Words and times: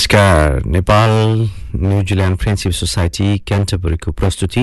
नमस्कार 0.00 0.64
Nepal 0.64 1.10
New Zealand 1.76 2.36
friendship 2.40 2.72
society 2.72 3.26
क्यान्टबरीको 3.46 4.12
प्रस्तुति। 4.16 4.62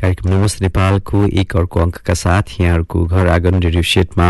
कार्यक्रम 0.00 0.32
नमस्ते 0.32 0.64
नेपालको 0.64 1.24
एक 1.28 1.56
अर्को 1.56 1.80
अङ्कका 1.80 2.14
साथ 2.14 2.56
यहाँहरूको 2.60 3.04
घर 3.04 3.28
आँगन 3.28 3.60
रेडियो 3.62 3.82
सेटमा 3.84 4.28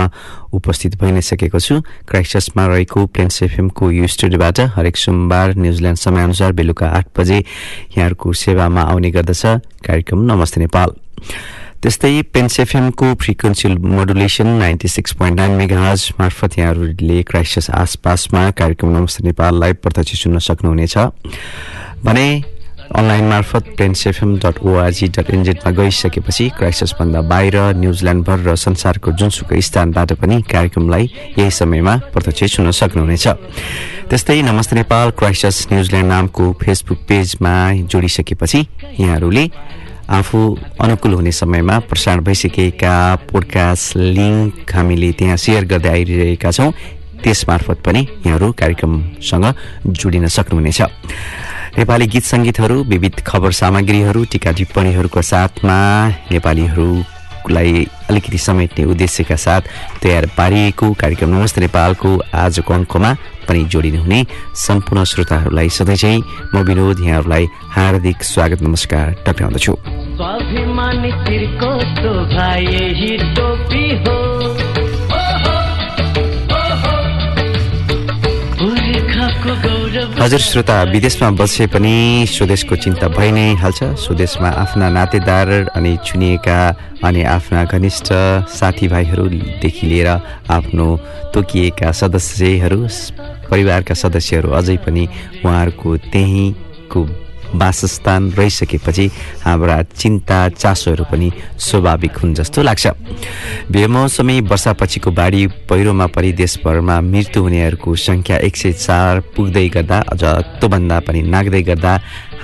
उपस्थित 0.51 0.97
भइ 0.99 1.13
नै 1.15 1.23
सकेको 1.23 1.61
छु। 1.63 1.81
क्राइस्टसमा 2.11 2.67
रहेको 2.67 3.07
प्लेन्स 3.07 3.43
एफएमको 3.43 3.91
यो 3.91 4.07
स्टुडियोबाट 4.11 4.61
हरेक 4.75 4.97
सोमबार 4.97 5.55
न्युजिल्यान्ड 5.55 5.99
समयअनुसार 5.99 6.53
बेलुका 6.59 6.87
आठ 6.91 7.07
बजे 7.15 7.39
यहाँहरूको 7.39 8.33
सेवामा 8.35 8.83
आउने 8.83 9.11
गर्दछ। 9.15 9.47
कार्यक्रम 9.87 10.27
नमस्ते 10.27 10.61
नेपाल। 10.61 10.91
त्यस्तै 11.79 12.11
पेन्सेफएमको 12.35 13.07
frequency 13.23 13.69
modulation 13.95 14.47
ninety 14.59 14.89
six 14.89 15.13
point 15.15 15.37
nine 15.39 15.51
megahertz 15.59 16.01
मार्फत 16.21 16.59
यहाँहरूले 16.59 17.23
क्राइसिस 17.23 17.71
आसपासमा 17.71 18.43
कार्यक्रम 18.59 18.91
नमस्ते 18.97 19.25
नेपाल 19.25 19.61
लाइभ 19.61 19.77
प्रत्यक्ष 19.83 20.23
सुन्न 20.23 20.39
सक्नुहुनेछ। 20.43 20.97
भने 22.03 22.27
अनलाइन 22.99 23.25
मार्फत 23.31 23.65
plains FM 23.79 24.37
dot 24.43 24.59
ORG 24.67 25.09
dot 25.15 25.31
एनजेडमा 25.31 25.71
गइसकेपछि 25.79 26.49
क्राइसिसभन्दा 26.59 27.21
बाहिर 27.31 27.57
न्युजिल्यान्डभर 27.79 28.39
र 28.49 28.57
संसारको 28.59 29.13
जुनसुकै 29.15 29.61
स्थानबाट 29.63 30.13
पनि 30.19 30.43
कार्यक्रमलाई 30.51 31.05
यही 31.39 31.51
समयमा 31.63 31.97
प्रत्यक्ष 32.11 32.57
सुन्न 32.57 32.71
सक्नुहुनेछ। 32.75 33.27
त्यस्तै 34.11 34.41
नमस्ते 34.43 34.75
नेपाल 34.83 35.11
क्राइसिस 35.15 35.67
न्युजिल्यान्ड 35.73 36.11
नामको 36.11 36.53
फेसबुक 36.59 36.99
पेजमा 37.09 37.55
जोडिसकेपछि 37.87 38.67
यहाँहरूले 38.99 39.47
आफू 40.09 40.39
अनुकूल 40.81 41.13
हुने 41.13 41.33
समयमा 41.33 41.79
प्रसारण 41.79 42.21
भइसकेका 42.25 42.93
पोडकास्ट 43.29 43.97
लिङ्क 43.97 44.73
हामीले 44.75 45.13
त्यहाँ 45.13 45.37
सेयर 45.37 45.65
गर्दै 45.69 45.89
आइरहेका 45.89 46.51
छौँ। 46.51 46.73
त्यस 47.23 47.45
मार्फत 47.49 47.79
पनि 47.85 48.01
यहाँहरू 48.01 48.53
कार्यक्रमसँग 48.53 49.47
जोडिन 49.87 50.27
सक्नुहुनेछ। 50.29 50.81
नेपाली 51.79 52.07
गीत 52.07 52.25
सङ्गीतहरू 52.25 52.77
विविध 52.85 53.21
खबर 53.27 53.53
सामग्रीहरू 53.53 54.25
टिका 54.33 54.53
टिप्पणीहरूको 54.53 55.23
साथमा 55.23 55.79
नेपालीहरू 56.33 56.89
लाई 57.51 57.87
अलिकति 58.11 58.39
समेट्ने 58.39 58.85
उद्देश्यका 58.85 59.37
साथ 59.37 59.63
तयार 60.03 60.27
पारिएको 60.39 60.93
कार्यक्रम 60.93 61.35
नमस्ते 61.35 61.61
नेपालको 61.61 62.11
आजको 62.45 62.75
अङ्कमा 62.75 63.15
पनि 63.49 63.65
जोडिनुहुने 63.65 64.25
सम्पूर्ण 64.67 65.05
श्रोताहरूलाई 65.13 65.69
सधैँ 65.71 65.97
चाहिँ 65.97 66.23
म 66.55 66.65
विनोद 66.69 67.01
यहाँहरूलाई 67.01 67.49
हार्दिक 67.77 68.23
स्वागत 68.25 68.63
नमस्कार 68.63 69.15
टक्राउँदछु 69.27 69.75
हजुर 80.19 80.41
श्रोता 80.41 80.77
विदेशमा 80.83 81.31
बसे 81.39 81.67
पनि 81.71 82.27
स्वदेशको 82.27 82.77
चिन्ता 82.77 83.09
भइ 83.09 83.31
नै 83.31 83.55
हाल्छ। 83.63 83.83
स्वदेशमा 84.03 84.49
आफ्ना 84.63 84.89
नातेदार 84.91 85.49
अनि 85.79 85.93
चुनिएका 86.07 86.59
अनि 87.07 87.23
आफ्ना 87.23 87.63
घनिष्ठ 87.65 88.09
साथीभाइहरूदेखि 88.51 89.87
लिएर 89.87 90.09
आफ्नो 90.51 90.89
तोकिएका 91.35 91.93
सदस्यहरू 92.01 92.81
परिवारका 93.51 93.95
सदस्यहरू 93.95 94.51
अझै 94.59 94.77
पनि 94.83 95.07
उहाँहरूको 95.45 95.97
त्यहीँको 96.11 97.03
वासस्थान 97.55 98.31
रहिसकेपछि 98.33 99.11
हाम्रा 99.45 99.83
चिन्ता 99.97 100.49
चासोहरू 100.49 101.05
पनि 101.11 101.31
स्वाभाविक 101.59 102.17
हुन् 102.19 102.35
जस्तो 102.35 102.63
लाग्छ। 102.63 102.87
बेमौसमी 103.71 104.41
वर्षापछिको 104.41 105.11
बाढी 105.11 105.47
पहिरोमा 105.69 106.07
परि 106.07 106.33
देशभरमा 106.33 107.01
मृत्यु 107.01 107.43
हुनेहरूको 107.43 107.95
सङ्ख्या 107.97 108.37
एक 108.47 108.57
सय 108.57 108.73
चार 108.73 109.21
पुग्दै 109.37 109.69
गर्दा 109.69 109.99
अझ 110.13 110.23
त्योभन्दा 110.61 111.01
पनि 111.01 111.23
नाग्दै 111.23 111.63
गर्दा 111.63 111.93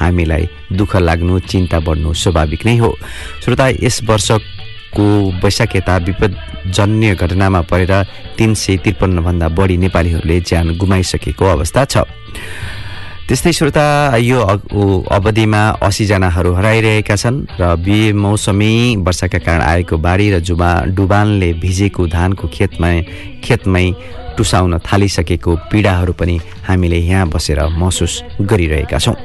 हामीलाई 0.01 0.49
दुःख 0.73 0.97
लाग्नु 0.97 1.39
चिन्ता 1.41 1.79
बढ्नु 1.81 2.15
स्वाभाविक 2.15 2.67
नै 2.67 2.77
हो। 2.79 2.91
श्रोता 3.45 3.69
यस 3.83 4.01
वर्षको 4.09 5.07
वैशाख 5.45 5.77
यता 5.77 5.97
विपदजन्य 6.07 7.15
घटनामा 7.15 7.61
परेर 7.71 7.93
तिन 8.39 8.55
सय 8.55 8.77
त्रिपन्नभन्दा 8.83 9.49
बढी 9.49 9.77
नेपालीहरूले 9.77 10.41
ज्यान 10.41 10.77
गुमाइसकेको 10.79 11.45
अवस्था 11.47 11.85
छ। 11.85 11.97
त्यस्तै 13.29 13.53
श्रोता 13.57 13.87
यो 14.21 14.39
अवधिमा 15.17 15.63
असीजनाहरू 15.89 16.51
हराइरहेका 16.61 17.17
छन् 17.17 17.39
र 17.61 17.63
बेमौसमी 17.81 19.01
वर्षाका 19.01 19.39
कारण 19.47 19.63
आएको 19.65 19.97
बाढी 19.97 20.27
र 20.35 20.37
जुबा 20.45 20.71
डुबानले 20.97 21.51
भिजेको 21.65 22.03
धानको 22.17 22.45
खेतमा 22.57 22.91
खेतमै 23.45 23.87
टुसाउन 24.37 24.73
थालिसकेको 24.85 25.53
पीडाहरू 25.73 26.13
पनि 26.21 26.37
हामीले 26.69 26.99
यहाँ 27.01 27.29
बसेर 27.33 27.61
महसुस 27.81 28.15
गरिरहेका 28.51 28.99
छौँ। 29.05 29.17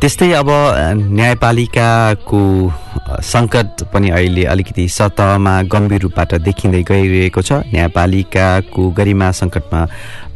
त्यस्तै 0.00 0.28
अब 0.40 0.50
न्यायपालिकाको 1.18 2.40
सङ्कट 3.32 3.70
पनि 3.92 4.08
अहिले 4.16 4.44
अलिकति 4.52 4.84
सतहमा 4.92 5.54
गम्भीर 5.72 6.00
रूपबाट 6.04 6.30
देखिँदै 6.46 6.82
गइरहेको 6.90 7.40
छ। 7.42 7.64
न्यायपालिकाको 7.72 8.82
गरिमा 8.98 9.28
सङ्कटमा 9.40 9.80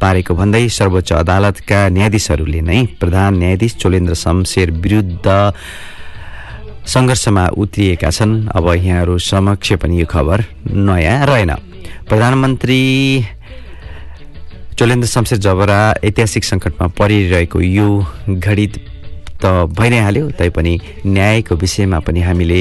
पारेको 0.00 0.32
भन्दै 0.40 0.64
सर्वोच्च 0.78 1.12
अदालतका 1.12 1.78
न्यायाधीशहरूले 1.96 2.60
नै 2.68 2.80
प्रधान 3.00 3.30
न्यायाधीश 3.36 3.72
चोलेन्द्र 3.82 4.14
शमशेर 4.24 4.68
विरुद्ध 4.82 5.26
सङ्घर्षमा 6.88 7.44
उत्रिएका 7.62 8.10
छन्। 8.16 8.32
अब 8.56 8.64
यहाँहरू 8.74 9.14
समक्ष 9.20 9.68
पनि 9.76 10.00
यो 10.00 10.06
खबर 10.08 10.38
नयाँ 10.88 11.26
रहेन। 11.28 11.52
प्रधानमन्त्री 12.08 12.80
चोलेन्द्र 14.78 15.08
शमशेर 15.14 15.38
जबरा 15.44 15.80
ऐतिहासिक 16.00 16.44
सङ्कटमा 16.44 16.86
परिरहेको 16.96 17.60
यो 17.60 17.88
घडी 18.40 18.66
त 19.42 19.72
भइ 19.78 19.88
नै 19.90 19.98
हाल्यो 20.06 20.30
तैपनि 20.38 20.74
न्यायको 21.06 21.54
विषयमा 21.56 21.98
पनि 22.06 22.20
हामीले 22.28 22.60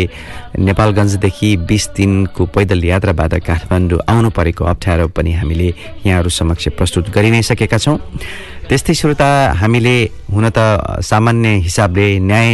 नेपालगञ्जदेखि 0.60 1.50
बिस 1.70 1.88
दिनको 1.96 2.46
पैदल 2.56 2.84
यात्राबाट 2.86 3.34
काठमाडौँ 3.48 4.00
आउनु 4.08 4.30
परेको 4.38 4.64
अप्ठ्यारो 4.66 5.08
पनि 5.16 5.32
हामीले 5.40 5.68
यहाँहरू 6.06 6.30
समक्ष 6.30 6.68
प्रस्तुत 6.78 7.10
गरि 7.16 7.30
नै 7.32 7.42
सकेका 7.44 7.78
छौँ। 7.78 7.98
त्यस्तै 8.70 8.94
श्रोता 8.94 9.30
हामीले 9.62 9.96
हुन 10.34 10.46
त 10.50 10.60
सामान्य 11.02 11.50
हिसाबले 11.66 12.08
न्याय 12.20 12.50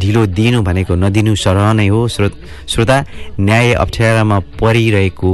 ढिलो 0.00 0.24
दिनु 0.26 0.62
भनेको 0.62 0.94
नदिनु 0.94 1.34
सरह 1.36 1.72
नै 1.72 1.86
हो। 1.88 2.00
श्रो 2.08 2.28
श्रोता 2.68 2.96
न्याय 3.40 3.72
अप्ठ्यारामा 3.74 4.38
परिरहेको 4.60 5.30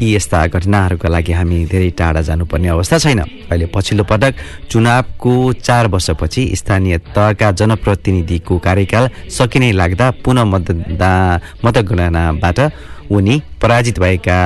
यी 0.00 0.14
यस्ता 0.14 0.46
घटनाहरूका 0.48 1.08
लागि 1.08 1.32
हामी 1.32 1.64
धेरै 1.72 1.90
टाढा 1.98 2.20
जानुपर्ने 2.28 2.68
अवस्था 2.68 2.98
छैन। 2.98 3.20
अहिले 3.20 3.66
पछिल्लो 3.74 4.04
पटक 4.04 4.34
चुनावको 4.70 5.32
चार 5.60 5.86
वर्षपछि 5.88 6.44
स्थानीय 6.56 6.98
तहका 7.14 7.50
जनप्रतिनिधिको 7.52 8.58
कार्यकाल 8.58 9.08
सकिने 9.30 9.72
लाग्दा 9.72 10.10
पुनः 10.24 10.44
मतदा 10.44 11.12
मतगणनाबाट 11.64 12.60
उनी 13.12 13.40
पराजित 13.62 13.98
भएका 14.00 14.38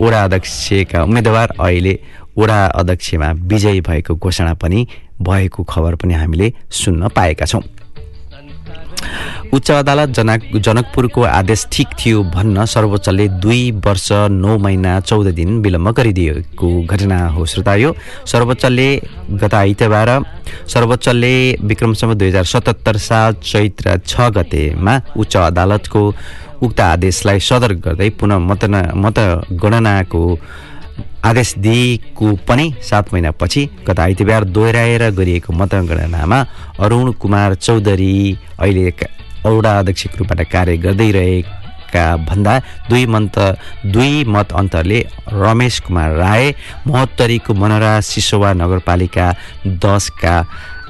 वडा 0.00 0.24
अध्यक्षका 0.24 1.02
उम्मेदवार 1.02 1.54
अहिले 1.60 1.98
वडा 2.38 2.64
अध्यक्षमा 2.74 3.30
विजयी 3.50 3.80
भएको 3.80 4.14
घोषणा 4.16 4.54
पनि 4.62 4.86
भएको 5.22 5.64
खबर 5.64 5.94
पनि 5.96 6.14
हामीले 6.14 6.52
सुन्न 6.70 7.08
पाएका 7.08 7.46
छौँ। 7.46 7.62
उच्च 9.54 9.70
अदालत 9.70 10.08
जनक 10.10 10.42
जनकपुरको 10.66 11.22
आदेश 11.22 11.64
ठिक 11.72 11.88
थियो 11.98 12.22
भन्न 12.26 12.64
सर्वोच्चले 12.66 13.26
दुई 13.42 13.60
वर्ष 13.84 14.08
नौ 14.34 14.56
महिना 14.58 14.98
चौध 15.00 15.26
दिन 15.34 15.60
विलम्ब 15.62 15.90
गरिदिएको 15.94 16.70
घटना 16.84 17.18
हो। 17.28 17.44
श्रोता 17.46 17.74
यो 17.74 17.94
सर्वोच्चले 18.32 18.88
गत 19.42 19.54
आइतबार 19.54 20.10
सर्वोच्चले 20.74 21.34
विक्रमसम्म 21.62 22.14
दुई 22.14 22.28
हजार 22.28 22.44
सतहत्तर 22.44 22.96
साल 23.06 23.34
चैत्र 23.44 23.96
छ 24.06 24.28
गतेमा 24.36 25.00
उच्च 25.16 25.36
अदालतको 25.36 26.02
उक्त 26.62 26.80
आदेशलाई 26.82 27.40
सदर 27.50 27.72
गर्दै 27.86 28.10
पुनः 28.20 28.38
मतन 28.50 28.74
मतगणनाको 29.06 30.24
आदेश 31.30 31.54
दिएको 31.58 32.36
पनि 32.48 32.72
सात 32.82 33.12
महिनापछि 33.14 33.68
गत 33.86 34.00
आइतबार 34.00 34.44
दोहोऱ्याएर 34.56 35.10
गरिएको 35.20 35.52
मतगणनामा 35.62 36.46
अरुण 36.80 37.12
कुमार 37.22 37.54
चौधरी 37.66 38.14
अहिले 38.58 38.90
औडा 39.44 39.78
अध्यक्षको 39.78 40.18
रूपबाट 40.18 40.40
कार्य 40.52 40.76
गर्दै 40.84 41.10
रहेका 41.12 42.04
भन्दा 42.28 42.58
दुई 42.90 43.04
मत 43.06 43.38
दुई 43.94 44.24
मत 44.24 44.52
अन्तरले 44.52 45.00
रमेश 45.32 45.80
कुमार 45.86 46.10
राय 46.16 46.54
महोत्तरीको 46.86 47.54
मनोरा 47.54 47.92
सिसोवा 48.10 48.52
नगरपालिका 48.60 49.26
दसका 49.84 50.34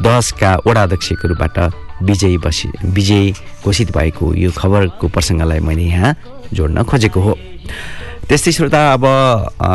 दसका 0.02 0.50
वडा 0.66 0.82
अध्यक्षको 0.82 1.28
रूपबाट 1.28 1.58
विजयी 2.02 2.38
बसी 2.44 2.68
विजयी 2.94 3.32
घोषित 3.64 3.90
भएको 3.96 4.34
यो 4.34 4.50
खबरको 4.50 5.08
प्रसङ्गलाई 5.08 5.60
मैले 5.66 5.82
यहाँ 5.84 6.14
जोड्न 6.52 6.82
खोजेको 6.82 7.20
हो। 7.20 7.34
त्यस्तै 8.28 8.52
श्रोता 8.52 8.80
अब 8.92 9.04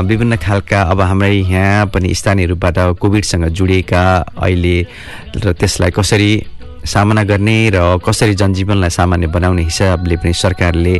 विभिन्न 0.09 0.35
खालका 0.43 0.81
अब 0.91 1.01
हाम्रै 1.01 1.33
यहाँ 1.33 1.85
पनि 1.93 2.13
स्थानीय 2.13 2.45
रूपबाट 2.51 2.77
कोभिडसँग 2.99 3.45
जोडिएका 3.57 4.03
अहिले 4.37 4.77
र 5.37 5.53
त्यसलाई 5.53 5.91
कसरी 5.95 6.31
सामना 6.85 7.23
गर्ने 7.23 7.57
र 7.73 7.97
कसरी 8.05 8.33
जनजीवनलाई 8.35 8.89
सामान्य 8.89 9.27
बनाउने 9.27 9.63
हिसाबले 9.63 10.15
पनि 10.17 10.33
सरकारले 10.33 10.95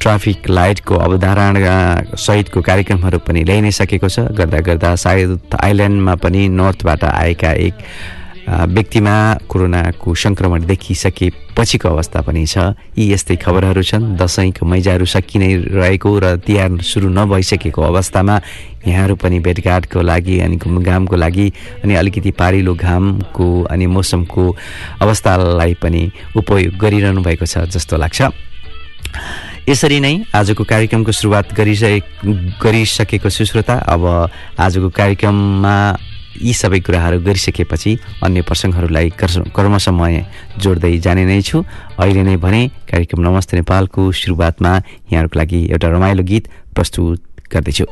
ट्राफिक 0.00 0.48
लाइटको 0.50 0.94
अवधारणा 0.96 2.16
सहितको 2.18 2.60
कार्यक्रमहरू 2.60 3.18
पनि 3.18 3.44
ल्याइ 3.44 3.60
नै 3.60 3.70
सकेको 3.70 4.08
छ। 4.08 4.26
गर्दा 4.34 4.58
गर्दा 4.66 4.94
सायद 4.96 5.54
आइल्यान्डमा 5.62 6.14
पनि 6.18 6.48
नर्थबाट 6.48 7.04
आएका 7.04 7.52
एक 7.66 7.74
व्यक्तिमा 8.42 9.14
कोरोनाको 9.48 10.14
सङ्क्रमण 10.14 10.66
देखिसकेपछिको 10.66 11.88
अवस्था 11.88 12.20
पनि 12.26 12.42
छ। 12.46 12.74
यी 12.98 13.12
यस्तै 13.12 13.36
खबरहरू 13.38 13.82
छन्। 13.82 14.18
दसैँको 14.18 14.66
मैजाहरू 14.66 15.06
सकि 15.06 15.38
नै 15.38 15.50
रहेको 15.70 16.10
र 16.18 16.36
तिहार 16.42 16.82
सुरु 16.82 17.08
नभइसकेको 17.08 17.82
अवस्थामा 17.82 18.34
यहाँहरू 18.86 19.14
पनि 19.14 19.38
भेटघाटको 19.38 20.02
लागि 20.02 20.38
अनि 20.42 20.56
घुमघामको 20.58 21.16
लागि 21.16 21.46
अनि 21.86 21.94
अलिकति 21.94 22.30
पारिलो 22.34 22.74
घामको 22.74 23.46
अनि 23.70 23.86
मौसमको 23.86 24.44
अवस्थालाई 25.00 25.74
पनि 25.78 26.02
उपयोग 26.36 26.74
गरिरहनु 26.82 27.22
भएको 27.22 27.46
छ 27.46 27.70
जस्तो 27.70 27.96
लाग्छ। 27.96 28.20
यसरी 29.70 29.98
नै 30.02 30.14
आजको 30.34 30.64
कार्यक्रमको 30.66 31.12
सुरुवात 31.14 31.54
गरिसके 31.54 32.00
गरिसकेको 32.58 33.28
सुश्रोता। 33.30 33.74
अब 33.86 34.02
आजको 34.58 34.88
कार्यक्रममा 34.90 35.76
यी 36.40 36.52
सबै 36.52 36.80
कुराहरू 36.80 37.18
गरिसकेपछि 37.26 37.92
अन्य 38.24 38.42
प्रसङ्गहरूलाई 38.48 39.08
कर्मसमय 39.56 40.16
जोड्दै 40.62 40.92
जाने 41.04 41.24
नै 41.28 41.40
छु। 41.42 41.64
अहिले 42.00 42.22
नै 42.28 42.36
भने 42.44 42.62
कार्यक्रम 42.90 43.20
नमस्ते 43.28 43.52
नेपालको 43.60 44.00
सुरुवातमा 44.20 44.72
यहाँहरूको 45.12 45.38
लागि 45.38 45.60
एउटा 45.72 45.88
रमाइलो 45.96 46.22
गीत 46.30 46.44
प्रस्तुत 46.74 47.20
गर्दैछु। 47.52 47.86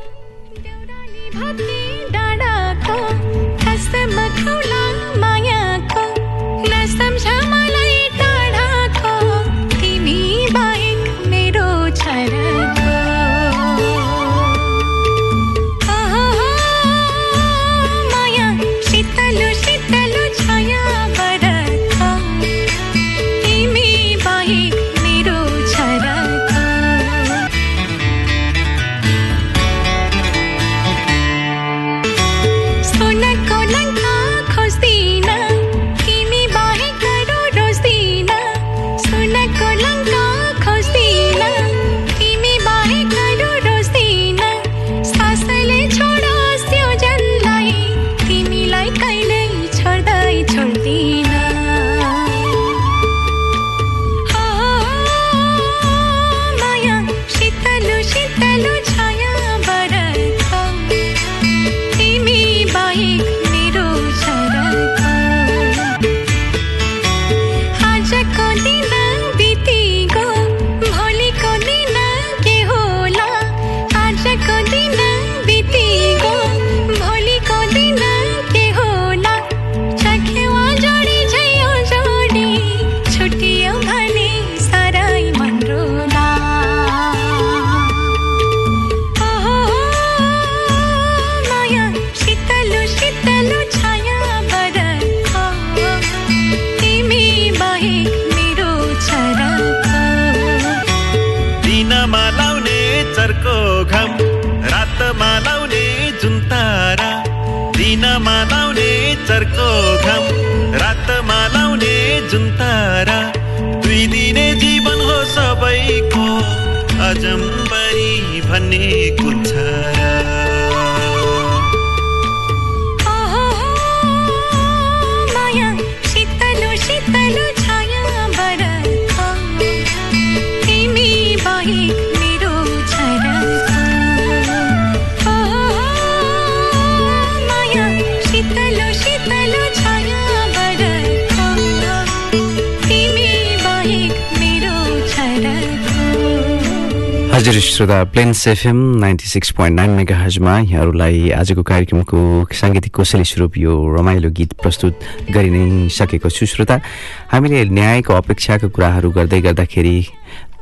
हजुर 147.51 147.61
श्रोता 147.61 148.03
plains 148.15 148.47
FM 148.47 148.77
ninety 148.99 149.27
six 149.27 149.51
point 149.51 149.75
nine 149.75 149.89
mega 149.91 150.17
हजमा 150.17 150.53
यहाँहरूलाई 150.71 151.29
आजको 151.35 151.63
कार्यक्रमको 151.67 152.47
साङ्गीतिक 152.47 152.93
कौशली 152.95 153.23
स्वरूप 153.27 153.57
यो 153.57 153.73
रमाइलो 153.91 154.29
गीत 154.31 154.53
प्रस्तुत 154.63 154.99
गरि 155.35 155.49
नै 155.51 155.89
सकेको 155.91 156.29
छु। 156.31 156.45
श्रोता 156.47 156.79
हामीले 157.27 157.63
न्यायको 157.75 158.13
अपेक्षाको 158.13 158.69
कुराहरू 158.71 159.11
गर्दै 159.11 159.41
गर्दाखेरि 159.43 159.95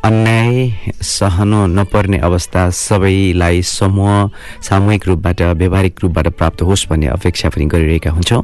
अन्याय 0.06 0.72
सहन 1.04 1.54
नपर्ने 1.70 2.18
अवस्था 2.24 2.70
सबैलाई 2.72 3.62
समूह 3.62 4.30
सामूहिक 4.64 5.08
रूपबाट 5.08 5.42
व्यावहारिक 5.42 6.00
रूपबाट 6.04 6.28
प्राप्त 6.40 6.62
होस् 6.62 6.88
भन्ने 6.90 7.08
अपेक्षा 7.08 7.50
पनि 7.50 7.66
गरिरहेका 7.66 8.12
हुन्छौँ। 8.12 8.42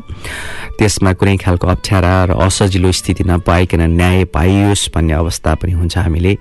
त्यसमा 0.78 1.14
कुनै 1.16 1.36
खालको 1.40 1.68
अप्ठ्यारा 1.68 2.14
र 2.26 2.32
असजिलो 2.36 2.92
स्थिति 2.92 3.24
नपाइकन 3.24 3.82
न्याय 3.96 4.26
पाइयोस् 4.36 4.90
भन्ने 4.96 5.14
अवस्था 5.14 5.54
पनि 5.56 5.72
हुन्छ 5.72 5.98
हामीले। 5.98 6.34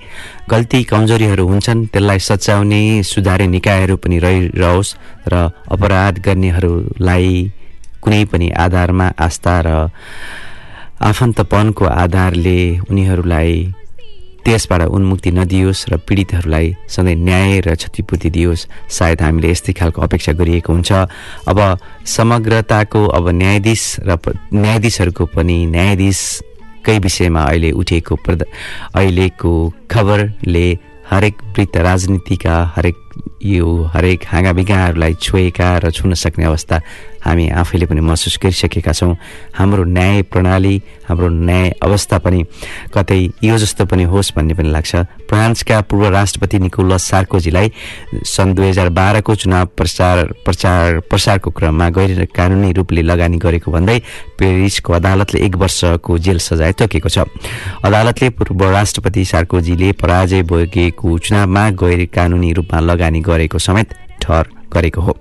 गल्ती 0.51 0.83
कमजोरीहरू 0.91 1.47
हुन्छन् 1.47 1.87
त्यसलाई 1.95 2.19
सच्याउने 2.19 2.83
सुधारे 3.07 3.47
निकायहरू 3.55 3.97
पनि 4.03 4.19
रहिरहोस् 4.19 4.95
र 5.31 5.35
अपराध 5.71 6.19
गर्नेहरूलाई 6.27 7.31
कुनै 8.03 8.25
पनि 8.35 8.51
आधारमा 8.51 9.07
आस्था 9.15 9.55
र 9.67 9.69
आफन्तपनको 11.01 11.85
आधारले 11.85 12.59
उनीहरूलाई 12.91 13.55
त्यसबाट 14.45 14.83
उन्मुक्ति 14.93 15.31
नदियोस् 15.33 15.89
र 15.91 15.97
पीडितहरूलाई 16.05 16.67
सधैँ 16.89 17.17
न्याय 17.17 17.61
र 17.67 17.75
क्षतिपूर्ति 17.75 18.31
दियोस्। 18.31 18.67
सायद 18.93 19.23
हामीले 19.23 19.51
यस्तै 19.51 19.73
खालको 19.73 20.03
अपेक्षा 20.03 20.33
गरिएको 20.37 20.73
हुन्छ। 20.73 20.93
अब 21.49 21.59
समग्रताको 22.07 23.01
अब 23.09 23.29
न्यायाधीश 23.41 23.83
र 24.05 24.19
न्यायाधीशहरूको 24.53 25.25
पनि 25.33 25.57
न्यायाधीशकै 25.67 26.99
विषयमा 26.99 27.43
अहिले 27.43 27.71
उठेको 27.73 28.15
अहिलेको 28.17 29.53
खबरले 29.91 30.67
हरेक 31.11 31.37
वृत्त 31.57 31.77
राजनीतिका 31.77 32.55
हरेक 32.77 32.97
यो 33.45 33.67
हरेक 33.95 34.25
हाँगाबिगाहरूलाई 34.27 35.15
छोएका 35.15 35.79
र 35.79 35.91
छुन 35.91 36.15
सक्ने 36.15 36.45
अवस्था 36.45 36.81
हामी 37.25 37.49
आफैले 37.49 37.87
पनि 37.87 38.01
महसुस 38.01 38.39
गरिसकेका 38.43 38.93
छौँ। 38.93 39.17
हाम्रो 39.55 39.85
न्याय 39.85 40.23
प्रणाली 40.29 40.75
हाम्रो 41.09 41.29
न्याय 41.29 41.69
अवस्था 41.83 42.19
पनि 42.19 42.45
कतै 42.95 43.19
यो 43.45 43.57
जस्तो 43.59 43.85
पनि 43.85 44.03
होस् 44.05 44.33
भन्ने 44.37 44.55
पनि 44.55 44.71
लाग्छ। 44.71 44.97
फ्रान्सका 45.25 45.81
पूर्व 45.89 46.09
राष्ट्रपति 46.13 46.59
निकोलस 46.59 47.03
सार्कोजीलाई 47.05 47.71
सन् 48.25 48.55
दुई 48.55 48.69
हजार 48.69 48.89
बाह्रको 48.89 49.35
चुनाव 49.35 49.67
प्रचार 49.77 50.25
प्रचार 50.45 51.01
प्रसारको 51.11 51.51
क्रममा 51.51 51.89
गैर 51.91 52.25
कानुनी 52.37 52.73
रूपले 52.73 53.03
लगानी 53.03 53.39
गरेको 53.39 53.71
भन्दै 53.73 53.99
पेरिसको 54.39 54.93
अदालतले 54.93 55.41
एक 55.41 55.57
वर्षको 55.57 56.19
जेल 56.19 56.39
सजाय 56.39 56.73
तोकेको 56.77 57.09
छ। 57.09 57.25
अदालतले 57.85 58.29
पूर्व 58.37 58.69
राष्ट्रपति 58.71 59.25
सार्कोजीले 59.25 59.93
पराजय 59.97 60.43
भोगेको 60.45 61.19
चुनावमा 61.19 61.65
गैर 61.73 62.05
कानुनी 62.15 62.53
रूपमा 62.53 62.81
लगानी 62.81 63.03
गरेको 63.21 63.59
समेत 63.59 63.95
ठहर। 64.23 64.49
गरेको 64.75 65.01
हो। 65.01 65.13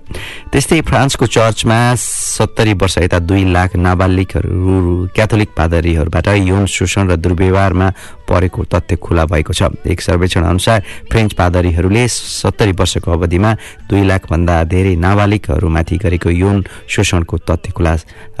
त्यस्तै 0.52 0.80
फ्रान्सको 0.82 1.26
चर्चमा 1.26 1.78
सत्तरी 1.94 2.72
वर्ष 2.74 2.98
यता 2.98 3.18
दुई 3.20 3.44
लाख 3.52 3.76
नाबालिगहरू 3.76 5.08
क्याथोलिक 5.14 5.50
पादरीहरूबाट 5.56 6.28
यौन 6.42 6.66
शोषण 6.66 7.10
र 7.10 7.16
दुर्व्यवहारमा 7.16 7.88
परेको 8.28 8.64
तथ्य 8.72 8.96
खुला 8.96 9.24
भएको 9.24 9.52
छ। 9.52 9.62
एक 9.86 10.00
सर्वेक्षण 10.00 10.42
अनुसार 10.44 10.82
फ्रेन्च 11.10 11.32
पादरीहरूले 11.38 12.06
सत्तरी 12.08 12.72
वर्षको 12.72 13.10
अवधिमा 13.12 13.50
दुई 13.88 14.02
लाखभन्दा 14.04 14.54
धेरै 14.64 14.94
नाबालिगहरूमाथि 14.96 15.96
गरेको 16.04 16.30
यौन 16.32 16.64
शोषणको 16.88 17.38
तथ्य 17.48 17.72
खुला 17.72 17.94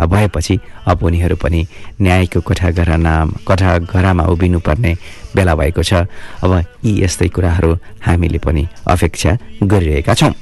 भएपछि 0.04 0.58
अब 0.86 1.02
उनीहरू 1.04 1.36
पनि 1.36 1.60
न्यायको 2.00 2.40
कठाघराना 2.40 3.14
कठाघरामा 3.48 4.24
उभिनुपर्ने 4.32 4.92
बेला 5.36 5.54
भएको 5.54 5.82
छ। 5.82 6.06
अब 6.44 6.52
यी 6.84 6.92
यस्तै 7.04 7.28
कुराहरू 7.28 7.70
हामीले 8.06 8.38
पनि 8.38 8.66
अपेक्षा 8.86 9.30
गरिरहेका 9.62 10.14
छौँ। 10.14 10.32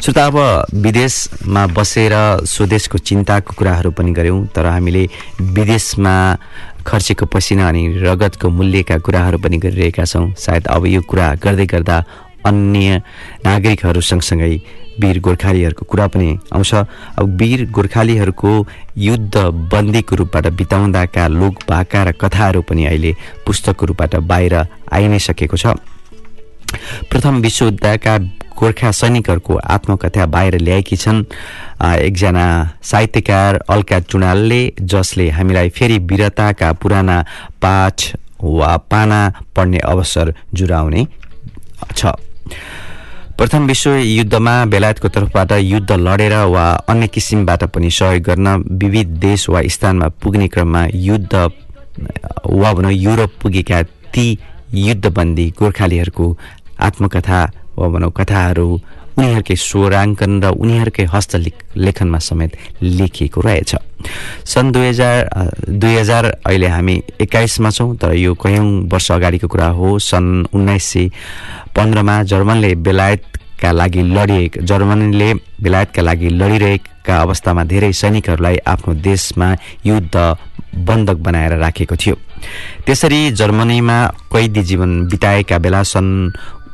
श्रोता 0.00 0.24
अब 0.26 0.36
विदेशमा 0.84 1.66
बसेर 1.76 2.12
स्वदेशको 2.46 2.98
चिन्ताको 2.98 3.54
कुराहरू 3.58 3.90
पनि 3.90 4.12
गऱ्यौँ 4.12 4.46
तर 4.54 4.66
हामीले 4.66 5.02
विदेशमा 5.40 6.14
खर्चेको 6.86 7.26
पसिना 7.26 7.68
अनि 7.68 7.82
रगतको 7.98 8.48
मूल्यका 8.48 8.98
कुराहरू 8.98 9.38
पनि 9.38 9.56
गरिरहेका 9.58 10.04
छौँ। 10.04 10.32
सायद 10.36 10.66
अब 10.66 10.86
यो 10.86 11.00
कुरा 11.02 11.34
गर्दै 11.42 11.66
गर्दा 11.66 11.96
अन्य 12.46 13.02
नागरिकहरू 13.44 14.00
सँगसँगै 14.00 14.54
वीर 15.00 15.18
गोर्खालीहरूको 15.20 15.84
कुरा 15.84 16.06
पनि 16.06 16.28
आउँछ। 16.54 16.74
अब 17.18 17.36
वीर 17.36 17.60
गोर्खालीहरूको 17.70 18.50
युद्ध 18.98 19.36
बन्दीको 19.72 20.16
रूपबाट 20.16 20.46
बिताउँदाका 20.54 21.26
लोक 21.28 21.54
भाका 21.68 22.02
र 22.02 22.12
कथाहरू 22.12 22.62
पनि 22.62 22.86
अहिले 22.86 23.14
पुस्तकको 23.46 23.86
रूपबाट 23.86 24.16
बाहिर 24.24 24.54
आइ 24.92 25.08
नै 25.08 25.18
सकेको 25.18 25.56
छ। 25.56 25.76
प्रथम 27.10 27.34
विश्वयुद्धका 27.40 28.18
गोर्खा 28.58 28.90
सैनिकहरूको 28.92 29.56
आत्मकथा 29.74 30.26
बाहिर 30.26 30.58
ल्याएकी 30.58 30.96
छन्। 30.96 31.24
एकजना 31.80 32.46
साहित्यकार 32.82 33.60
अल्का 33.70 34.00
चुडालले 34.00 34.60
जसले 34.82 35.28
हामीलाई 35.30 35.68
फेरि 35.70 35.98
वीरताका 36.10 36.72
पुराना 36.82 37.24
पाठ 37.62 37.96
वा 38.42 38.76
पाना 38.90 39.20
पढ्ने 39.56 39.78
अवसर 39.86 40.34
जुराउने 40.54 41.06
छ। 41.96 42.12
प्रथम 43.38 43.66
विश्वयुद्धमा 43.66 44.54
बेलायतको 44.66 45.08
तर्फबाट 45.08 45.52
युद्ध 45.52 45.90
लडेर 45.92 46.34
वा 46.50 46.64
अन्य 46.90 47.06
किसिमबाट 47.06 47.64
पनि 47.74 47.90
सहयोग 47.90 48.22
गर्न 48.22 48.48
विविध 48.74 49.08
देश 49.20 49.48
वा 49.48 49.62
स्थानमा 49.74 50.08
पुग्ने 50.22 50.48
क्रममा 50.48 50.86
युद्ध 51.06 51.34
वा 51.34 52.72
भनौँ 52.72 52.92
युरोप 52.92 53.32
पुगेका 53.42 53.82
ती 54.14 54.26
युद्धबन्दी 54.74 55.46
गोर्खालीहरूको 55.58 56.26
आत्मकथा 56.80 57.40
भनौँ 57.78 58.10
कथाहरू 58.10 58.68
उनीहरूकै 59.18 59.56
स्वराङ्कन 59.58 60.32
र 60.42 60.46
उनीहरूकै 60.62 61.04
हस्तलेखनमा 61.14 62.18
समेत 62.18 62.52
लेखिएको 62.82 63.40
रहेछ। 63.40 63.74
सन् 64.46 64.72
दुई 64.72 64.86
हजार 64.88 65.16
दुई 65.66 65.94
हजार 65.94 66.24
अहिले 66.46 66.68
हामी 66.68 66.94
एक्काइसमा 67.20 67.70
छौँ 67.70 67.96
तर 67.98 68.14
यो 68.14 68.34
कयौँ 68.34 68.86
वर्ष 68.92 69.10
अगाडिको 69.12 69.48
कुरा 69.48 69.68
हो। 69.78 69.98
सन् 69.98 70.46
उन्नाइस 70.54 70.84
सय 70.84 71.10
पन्ध्रमा 71.74 72.22
जर्मनले 72.30 72.74
बेलायतका 72.86 73.70
लागि 73.72 74.02
लडिए 74.14 74.62
जर्मनीले 74.62 75.34
बेलायतका 75.62 76.02
लागि 76.02 76.28
लडिरहेका 76.30 77.14
अवस्थामा 77.18 77.64
धेरै 77.64 77.92
सैनिकहरूलाई 77.92 78.56
आफ्नो 78.66 78.94
देशमा 79.02 79.48
युद्ध 79.86 80.14
बन्धक 80.78 81.18
बनाएर 81.26 81.52
राखेको 81.58 81.96
थियो। 81.96 82.14
त्यसरी 82.86 83.30
जर्मनीमा 83.34 83.98
कैदी 84.32 84.62
जीवन 84.62 84.90
बिताएका 85.10 85.58
बेला 85.58 85.82
सन् 85.82 86.10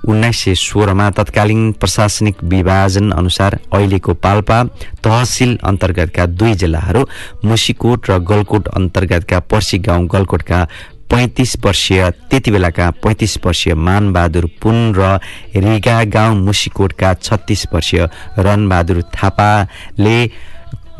उन्नाइस 0.08 0.38
सय 0.44 0.54
सोह्रमा 0.56 1.10
तत्कालीन 1.10 1.60
प्रशासनिक 1.80 2.42
विभाजन 2.44 3.10
अनुसार 3.12 3.58
अहिलेको 3.72 4.14
पाल्पा 4.24 4.62
तहसिल 5.04 5.56
अन्तर्गतका 5.64 6.26
दुई 6.34 6.54
जिल्लाहरू 6.62 7.04
मुसिकोट 7.44 8.10
र 8.10 8.18
गलकोट 8.30 8.68
अन्तर्गतका 8.76 9.38
पर्सी 9.50 9.78
गाउँ 9.86 10.06
गलकोटका 10.08 10.66
पैँतिस 11.10 11.56
वर्षीय 11.64 12.10
त्यति 12.30 12.50
बेलाका 12.50 12.90
पैँतिस 13.02 13.36
वर्षीय 13.44 13.74
मानबहादुर 13.86 14.46
पुन 14.62 14.76
र 14.96 15.18
रिगा 15.58 16.02
गाउँ 16.10 16.36
मुसिकोटका 16.40 17.14
छत्तिस 17.16 17.64
वर्षीय 17.74 18.08
रनबहादुर 18.38 19.02
थापाले 19.14 20.18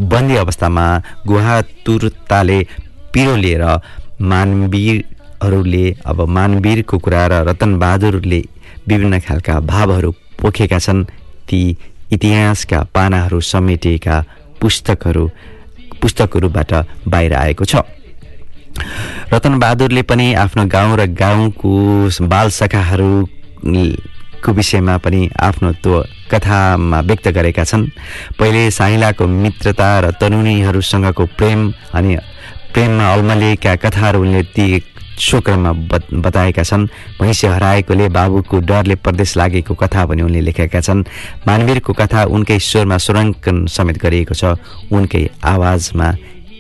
बन्दी 0.02 0.36
अवस्थामा 0.36 0.86
गुहातुरताले 1.26 2.62
पिरो 3.12 3.36
लिएर 3.36 3.64
मानवीरहरूले 4.30 5.86
अब 6.06 6.20
मानवीरको 6.36 6.98
कुरा 6.98 7.26
र 7.26 7.44
रतनबहादुरले 7.48 8.42
विभिन्न 8.88 9.20
खालका 9.20 9.60
भावहरू 9.62 10.10
पोखेका 10.40 10.78
छन्। 10.78 11.04
ती 11.48 11.76
इतिहासका 12.12 12.82
पानाहरू 12.94 13.40
समेटिएका 13.42 14.24
पुस्तकहरू 14.60 15.30
पुस्तकहरूबाट 16.02 16.72
बाहिर 17.08 17.34
आएको 17.34 17.64
छ। 17.64 17.76
रतनबहादुरले 19.32 20.02
पनि 20.02 20.32
आफ्नो 20.34 20.64
गाउँ 20.66 20.96
र 20.96 21.06
गाउँको 21.14 21.70
बाल 22.28 22.50
शाखाहरूको 22.50 24.52
विषयमा 24.52 24.96
पनि 25.00 25.28
आफ्नो 25.40 25.72
त्यो 25.80 26.04
कथामा 26.30 27.00
व्यक्त 27.00 27.28
गरेका 27.28 27.64
छन्। 27.64 27.88
पहिले 28.38 28.70
साइलाको 28.70 29.26
मित्रता 29.26 30.00
र 30.00 30.10
तरुणीहरूसँगको 30.20 31.26
प्रेम 31.38 31.72
अनि 31.94 32.16
प्रेममा 32.74 33.12
अल्मलिएका 33.12 33.76
कथाहरू 33.76 34.20
उनले 34.20 34.42
ती 34.52 34.66
शोक्रममा 35.18 35.72
बताएका 36.20 36.62
छन्। 36.62 36.86
भैँसी 37.20 37.46
हराएकोले 37.46 38.08
बाबुको 38.08 38.60
डरले 38.60 38.94
प्रदेश 38.98 39.36
लागेको 39.36 39.74
कथा 39.74 40.06
पनि 40.06 40.22
उनले 40.22 40.40
लेखेका 40.40 40.80
छन्। 40.80 41.04
मानवीरको 41.46 41.92
कथा 41.92 42.24
उनकै 42.34 42.58
स्वरमा 42.58 42.96
स्वराङ्कन 42.98 43.66
समेत 43.66 43.98
गरिएको 44.02 44.34
छ। 44.34 44.58
उनकै 44.92 45.22
आवाजमा 45.44 46.08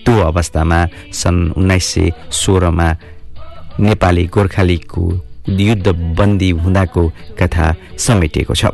त्यो 0.04 0.18
अवस्थामा 0.20 0.80
सन् 1.12 1.52
उन्नाइस 1.56 1.84
सय 1.84 2.12
सोह्रमा 2.30 2.88
नेपाली 3.80 4.24
गोर्खालीको 4.34 5.02
युद्ध 5.48 5.88
बन्दी 6.18 6.50
हुँदाको 6.56 7.02
कथा 7.40 7.66
समेटिएको 7.98 8.54
छ। 8.54 8.64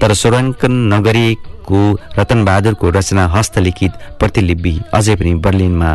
तर 0.00 0.12
स्वराङ्कन 0.12 0.72
नगरिएको 0.92 1.80
रतनबहादुरको 2.18 2.90
रचना 2.90 3.26
हस्तलिखित 3.28 3.92
प्रतिलिपि 4.20 4.74
अझै 4.94 5.14
पनि 5.16 5.34
बर्लिनमा 5.44 5.90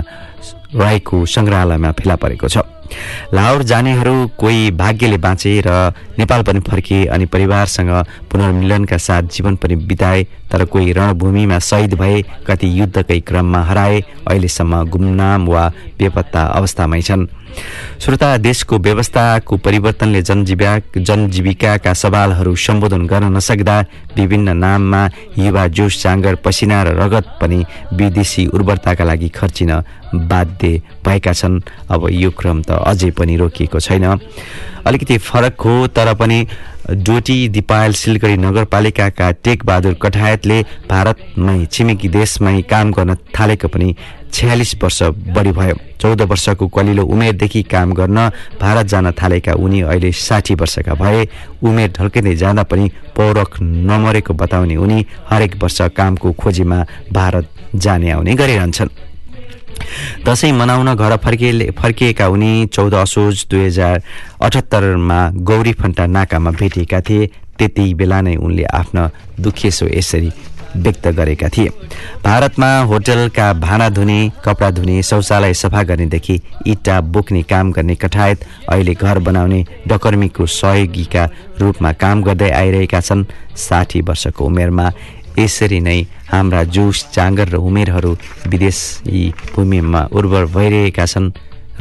रहेको 0.76 1.26
सङ्ग्रहालयमा 1.26 1.92
फेला 1.92 2.16
परेको 2.16 2.48
छ। 2.48 2.58
लाहोर 3.34 3.64
जानेहरू 3.64 4.16
कोही 4.38 4.72
भाग्यले 4.72 5.18
बाँचे 5.18 5.62
र 5.68 5.70
नेपाल 6.20 6.44
पनि 6.44 6.60
फर्किए 6.60 7.06
अनि 7.06 7.26
परिवारसँग 7.26 7.92
पुनर्मिलनका 8.32 8.98
साथ 8.98 9.24
जीवन 9.34 9.56
पनि 9.56 9.76
बिताए 9.86 10.24
तर 10.52 10.66
कोही 10.66 10.92
रणभूमिमा 10.94 11.60
शहीद 11.60 11.94
भए 11.94 12.22
कति 12.48 12.68
युद्धकै 12.80 13.20
क्रममा 13.28 13.62
हराए 13.64 14.02
अहिलेसम्म 14.28 14.84
गुमनाम 14.90 15.48
वा 15.48 15.64
बेपत्ता 16.00 16.42
अवस्थामै 16.60 17.02
छन्। 17.02 17.28
श्रोता 18.04 18.36
देशको 18.38 18.78
व्यवस्थाको 18.78 19.58
परिवर्तनले 19.58 20.22
जनजीविका 20.22 21.02
जनजीविकाका 21.02 21.94
सवालहरू 21.94 22.56
सम्बोधन 22.56 23.06
गर्न 23.08 23.32
नसक्दा 23.36 23.80
विभिन्न 24.18 24.58
नाममा 24.58 25.02
युवा 25.40 25.68
जोस 25.68 26.04
जाँगर 26.04 26.36
पसिना 26.36 26.84
र 26.84 26.96
रगत 27.00 27.26
पनि 27.42 27.64
विदेशी 27.94 28.46
उर्वरताका 28.48 29.04
लागि 29.04 29.30
खर्चिन 29.30 29.72
बाध्य 30.14 30.82
भएका 31.06 31.34
छन्। 31.34 31.62
अब 31.90 32.08
यो 32.12 32.32
क्रम 32.32 32.62
त 32.62 32.72
अझै 32.84 33.12
पनि 33.12 33.36
रोकिएको 33.38 33.80
छैन। 33.80 34.06
अलिकति 34.86 35.18
फरक 35.18 35.62
हो 35.62 35.88
तर 35.88 36.14
पनि 36.14 36.46
डोटी 36.86 37.38
दिपायल 37.50 37.94
सिलगढी 37.94 38.38
नगरपालिकाका 38.38 39.32
टेकबहादुर 39.44 39.94
कठायतले 40.02 40.62
भारतमै 40.90 41.66
छिमेकी 41.66 42.10
देशमै 42.10 42.62
काम 42.70 42.92
गर्न 42.94 43.16
थालेको 43.34 43.68
पनि 43.68 43.96
छयालिस 44.34 44.76
वर्ष 44.84 45.02
बढी 45.34 45.52
भयो। 45.52 45.76
चौध 46.02 46.22
वर्षको 46.22 46.68
कलिलो 46.68 47.04
उमेरदेखि 47.06 47.62
काम 47.66 47.94
गर्न 47.94 48.18
भारत 48.62 48.86
जान 48.86 49.12
थालेका 49.12 49.54
उनी 49.56 49.82
अहिले 49.82 50.12
साठी 50.12 50.56
वर्षका 50.56 50.94
भए। 50.94 51.28
उमेर 51.64 51.92
ढल्किँदै 51.98 52.36
जाँदा 52.36 52.64
पनि 52.64 52.90
पौरख 53.16 53.58
नमरेको 53.62 54.34
बताउने 54.36 54.76
उनी 54.76 55.06
हरेक 55.30 55.56
वर्ष 55.64 55.82
कामको 55.98 56.32
खोजीमा 56.34 56.80
भारत 57.12 57.50
जाने 57.76 58.12
आउने 58.12 58.34
गरिरहन्छन्। 58.36 58.90
दसैँ 60.26 60.52
मनाउन 60.52 60.94
घर 60.96 61.16
फर्किए 61.18 61.70
फर्किएका 61.78 62.28
उनी 62.28 62.66
चौध 62.74 62.94
असोज 62.96 63.46
दुई 63.52 63.66
हजार 63.66 64.02
अठहत्तरमा 64.42 65.20
गौरी 65.44 65.74
फन्टा 65.74 66.06
नाकामा 66.08 66.52
भेटिएका 66.52 67.02
थिए। 67.02 67.30
त्यति 67.58 67.94
बेला 67.94 68.20
नै 68.22 68.36
उनले 68.38 68.64
आफ्नो 68.74 69.10
दुखेसो 69.40 69.88
यसरी 69.88 70.32
व्यक्त 70.76 71.08
गरेका 71.08 71.48
थिए। 71.48 71.70
भारतमा 72.24 72.68
होटलका 72.84 73.52
भाँडा 73.56 73.88
धुने 73.90 74.20
कपडा 74.46 74.70
धुने 74.72 75.02
शौचालय 75.04 75.54
सफा 75.54 75.84
गर्नेदेखि 75.84 76.36
इँटा 76.68 77.00
बोक्ने 77.02 77.44
काम 77.44 77.72
गर्ने 77.72 77.96
कठायत 77.96 78.44
अहिले 78.70 78.94
घर 78.94 79.20
बनाउने 79.24 79.64
डकर्मीको 79.88 80.46
सहयोगीका 80.46 81.24
रूपमा 81.60 81.92
काम 81.96 82.24
गर्दै 82.24 82.50
आइरहेका 82.52 83.00
छन्। 83.02 83.24
साठी 83.56 84.02
वर्षको 84.02 84.46
उमेरमा 84.46 84.92
यसरी 85.40 85.80
नै 85.80 86.00
हाम्रा 86.32 86.64
जोस 86.76 86.98
जाँगर 87.16 87.48
र 87.50 87.56
उमेरहरू 87.60 88.12
विदेशी 88.48 89.22
भूमिमा 89.56 90.02
उर्वर 90.12 90.46
भइरहेका 90.56 91.06
छन् 91.06 91.32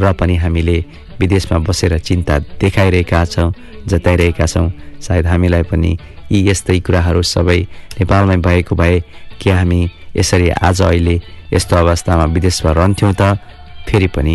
र 0.00 0.12
पनि 0.12 0.37
हामीले 0.37 0.76
विदेशमा 1.20 1.58
बसेर 1.66 1.99
चिन्ता 1.99 2.38
देखाइरहेका 2.61 3.25
छौँ 3.25 3.52
जताइरहेका 3.87 4.46
छौँ। 4.46 4.70
सायद 5.00 5.26
हामीलाई 5.26 5.62
पनि 5.70 5.90
यी 6.32 6.38
यस्तै 6.50 6.78
कुराहरू 6.80 7.23
सबै 7.23 7.61
नेपालमै 8.00 8.37
भएको 8.42 8.75
भए 8.75 8.99
के 9.40 9.50
हामी 9.50 9.80
यसरी 10.16 10.49
आज 10.50 10.82
अहिले 10.82 11.16
यस्तो 11.54 11.76
अवस्थामा 11.76 12.25
विदेशमा 12.34 12.73
रहन्थ्यौँ 12.73 13.14
त? 13.14 13.38
फेरि 13.87 14.08
पनि 14.16 14.34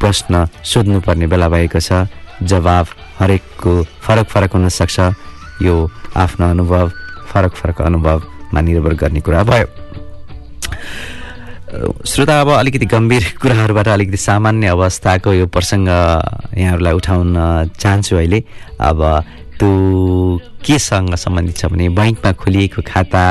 प्रश्न 0.00 0.46
सोध्नुपर्ने 0.64 1.26
बेला 1.26 1.48
भएको 1.48 1.80
छ। 1.80 2.08
जवाब 2.42 2.86
हरेकको 3.20 3.72
फरक 4.00 4.26
फरक 4.32 4.52
हुनसक्छ। 4.56 4.98
यो 5.62 5.76
आफ्नो 6.16 6.46
अनुभव 6.50 7.01
फरक 7.32 7.52
फरक 7.56 7.80
अनुभवमा 7.82 8.60
निर्भर 8.60 8.94
गर्ने 9.00 9.20
कुरा 9.20 9.42
भयो। 9.50 9.68
श्रोता 12.04 12.40
अब 12.40 12.48
अलिकति 12.52 12.86
गम्भीर 12.86 13.24
कुराहरूबाट 13.40 13.88
अलिकति 13.88 14.16
सामान्य 14.20 14.66
अवस्थाको 14.68 15.32
यो 15.32 15.46
प्रसङ्ग 15.48 15.88
यहाँहरूलाई 15.88 16.94
उठाउन 17.00 17.28
चाहन्छु 17.80 18.16
अहिले। 18.16 18.42
अब 18.80 19.00
त्यो 19.56 19.70
केसँग 20.60 21.14
सम्बन्धित 21.16 21.56
छ 21.56 21.72
भने 21.72 21.88
बैङ्कमा 21.96 22.32
खोलिएको 22.36 22.82
खाता 22.84 23.24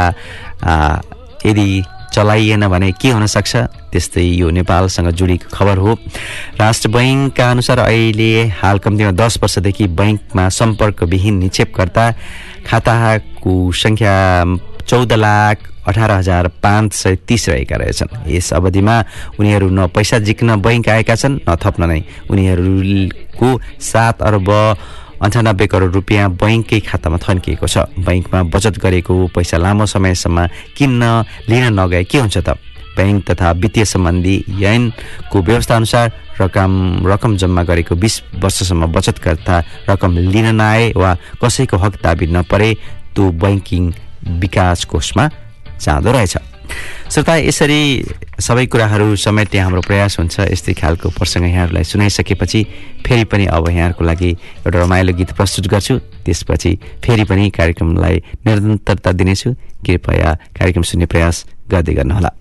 यदि 1.46 1.70
चलाइएन 2.14 2.68
भने 2.68 2.92
के 2.92 3.10
हुनसक्छ? 3.12 3.56
त्यस्तै 3.92 4.22
यो 4.22 4.50
नेपालसँग 4.52 5.10
जोडिएको 5.12 5.50
खबर 5.52 5.78
हो। 5.78 5.98
राष्ट्र 6.60 6.90
बैङ्कका 6.90 7.52
अनुसार 7.52 7.80
अहिले 7.80 8.32
हाल 8.60 8.78
कम्तीमा 8.80 9.12
दस 9.12 9.38
वर्षदेखि 9.44 9.88
बैङ्कमा 9.88 10.50
सम्पर्कविहीन 10.50 11.36
निक्षेपकर्ता 11.38 12.06
खाताको 12.68 13.54
सङ्ख्या 13.72 14.16
चौध 14.88 15.14
लाख 15.14 15.58
अठार 15.88 16.12
हजार 16.12 16.48
पाँच 16.62 16.94
सय 16.94 17.16
तिस 17.28 17.50
रहेका 17.50 17.76
रहेछन्। 17.76 18.30
यस 18.30 18.54
अवधिमा 18.54 18.96
उनीहरू 19.40 19.70
न 19.70 19.88
पैसा 19.88 20.20
जिक्न 20.20 20.56
बैङ्क 20.62 20.90
आएका 20.90 21.16
छन् 21.16 21.40
न 21.42 21.56
थप्न 21.58 21.90
नै। 21.90 22.02
उनीहरूको 22.30 23.50
सात 23.82 24.22
अर्ब 24.22 24.50
अन्ठानब्बे 25.22 25.66
करोड 25.68 25.94
रुपियाँ 25.94 26.30
बैङ्ककै 26.34 26.80
खातामा 26.82 27.18
थन्किएको 27.22 27.68
छ। 27.68 27.78
बैङ्कमा 27.94 28.40
बचत 28.50 28.76
गरेको 28.82 29.14
पैसा 29.36 29.58
लामो 29.58 29.86
समयसम्म 29.86 30.38
किन्न 30.78 31.02
लिन 31.50 31.66
नगए 31.80 32.04
के 32.10 32.18
हुन्छ 32.18 32.38
त? 32.42 32.58
ब्याङ्क 32.98 33.24
तथा 33.30 33.52
वित्तीय 33.62 33.86
सम्बन्धी 33.86 34.36
ऐनको 34.66 35.38
व्यवस्था 35.42 35.76
अनुसार 35.76 36.12
रकम 36.42 36.72
रकम 37.08 37.32
जम्मा 37.38 37.64
गरेको 37.64 37.96
बिस 37.96 38.16
वर्षसम्म 38.44 38.92
बचतकर्ता 38.92 39.56
रकम 39.90 40.18
लिन 40.34 40.48
नआए 40.60 40.92
वा 40.98 41.12
कसैको 41.40 41.78
हक 41.78 41.94
दाबी 42.04 42.28
नपरे 42.36 42.70
त्यो 43.16 43.24
बैङ्किङ 43.32 43.84
विकास 44.42 44.86
कोषमा 44.92 45.30
जाँदो 45.80 46.12
रहेछ। 46.12 46.51
श्रोता 47.12 47.36
यसरी 47.36 47.80
सबै 48.40 48.66
कुराहरू 48.72 49.16
समेट्ने 49.16 49.60
हाम्रो 49.60 49.82
प्रयास 49.84 50.20
हुन्छ 50.20 50.40
यस्तै 50.40 50.74
खालको 50.74 51.10
प्रसङ्ग 51.12 51.46
यहाँहरूलाई 51.46 51.84
सुनाइसकेपछि 51.84 52.62
फेरि 53.06 53.24
पनि 53.28 53.46
अब 53.46 53.70
यहाँहरूको 53.70 54.04
लागि 54.06 54.32
एउटा 54.66 54.78
रमाइलो 54.80 55.14
गीत 55.20 55.32
प्रस्तुत 55.36 55.68
गर्छु। 55.68 55.96
त्यसपछि 56.26 56.72
फेरि 57.04 57.24
पनि 57.28 57.50
कार्यक्रमलाई 57.50 58.16
निरन्तरता 58.48 59.12
दिनेछु। 59.12 59.50
कृपया 59.86 60.30
कार्यक्रम 60.58 60.84
सुन्ने 60.84 61.06
प्रयास 61.06 61.46
गर्दै 61.72 61.94
गर्नुहोला। 61.94 62.41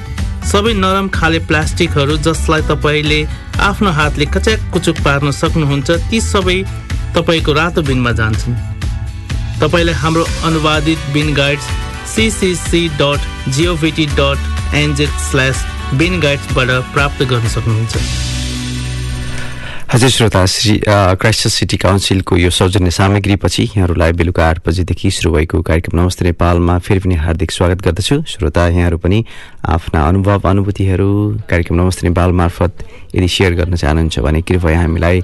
सबै 0.49 0.73
नरम 0.73 1.07
खाले 1.13 1.39
प्लास्टिकहरू 1.49 2.15
जसलाई 2.27 2.61
तपाईँले 2.69 3.19
आफ्नो 3.67 3.91
हातले 3.99 4.25
कच्याक 4.35 4.59
कुचुक 4.73 4.97
पार्न 5.05 5.31
सक्नुहुन्छ 5.31 5.89
ती 6.09 6.21
सबै 6.21 6.57
तपाईँको 7.15 7.53
रातो 7.53 7.81
बिनमा 7.89 8.11
जान्छन्। 8.19 8.55
तपाईँले 9.61 9.93
हाम्रो 10.01 10.23
अनुवादित 10.47 10.99
bin 11.13 11.33
guides 11.33 11.67
CCC 12.15 12.81
dot 12.99 13.51
GOVT 13.55 14.05
dot 14.17 14.73
NZ 14.81 15.13
slash 15.29 15.63
bin 16.01 16.19
गाइड्सबाट 16.19 16.69
प्राप्त 16.93 17.23
गर्न 17.31 17.47
सक्नुहुन्छ। 17.55 18.30
हजुर 19.91 20.09
श्रोता 20.09 20.45
श्री 20.45 20.77
क्राइस्ट 20.87 21.47
सिटी 21.47 21.77
काउन्सिलको 21.77 22.35
यो 22.37 22.49
सौजन्य 22.49 22.91
सामग्रीपछि 22.91 23.63
यहाँहरूलाई 23.63 24.11
बेलुका 24.15 24.47
आठ 24.49 24.59
बजीदेखि 24.67 25.11
सुरु 25.11 25.31
भएको 25.33 25.61
कार्यक्रम 25.67 25.99
नमस्ते 25.99 26.25
नेपालमा 26.25 26.77
फेरि 26.79 26.99
पनि 26.99 27.15
हार्दिक 27.15 27.51
स्वागत 27.51 27.81
गर्दछु। 27.85 28.21
श्रोता 28.23 28.67
यहाँहरू 28.67 28.97
पनि 29.03 29.23
आफ्ना 29.67 30.07
अनुभव 30.07 30.47
अनुभूतिहरू 30.49 31.11
कार्यक्रम 31.49 31.81
नमस्ते 31.81 32.07
नेपाल 32.07 32.31
मार्फत 32.39 32.87
यदि 33.15 33.27
सेयर 33.27 33.53
गर्न 33.59 33.75
चाहनुहुन्छ 33.75 34.19
भने 34.19 34.41
कृपया 34.47 34.79
हामीलाई 34.79 35.21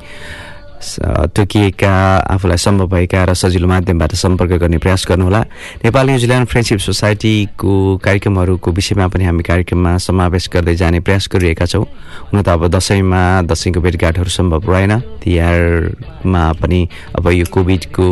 तोकिएका 0.77 1.91
आफूलाई 2.29 2.57
सम्भव 2.57 2.87
भएका 2.87 3.23
र 3.25 3.33
सजिलो 3.33 3.67
माध्यमबाट 3.67 4.13
सम्पर्क 4.13 4.51
गर्ने 4.61 4.77
प्रयास 4.77 5.05
गर्नुहोला। 5.09 5.41
नेपाल 5.83 6.05
न्युजिल्यान्ड 6.07 6.47
फ्रेन्डसिप 6.47 6.79
सोसाइटीको 6.79 7.97
कार्यक्रमहरूको 8.05 8.71
विषयमा 8.71 9.07
पनि 9.09 9.23
हामी 9.25 9.43
कार्यक्रममा 9.43 9.97
समावेश 9.97 10.49
गर्दै 10.53 10.75
जाने 10.75 10.99
प्रयास 11.01 11.29
गरिरहेका 11.33 11.65
छौँ। 11.65 11.85
हुन 12.29 12.41
त 12.41 12.49
अब 12.49 12.67
दसैँमा 12.69 13.41
दसैँको 13.49 13.79
भेटघाटहरू 13.81 14.29
सम्भव 14.29 14.71
रहेन। 14.71 14.93
तिहारमा 15.25 16.43
पनि 16.61 16.81
अब 17.17 17.25
यो 17.33 17.45
कोभिडको 17.49 18.07